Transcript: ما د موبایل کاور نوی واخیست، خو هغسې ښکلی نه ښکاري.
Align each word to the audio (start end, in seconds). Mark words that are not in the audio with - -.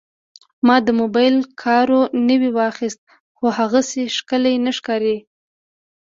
ما 0.67 0.75
د 0.87 0.89
موبایل 1.01 1.35
کاور 1.61 1.89
نوی 2.27 2.49
واخیست، 2.59 3.01
خو 3.37 3.45
هغسې 3.57 4.03
ښکلی 4.15 4.55
نه 4.65 4.71
ښکاري. 4.77 5.17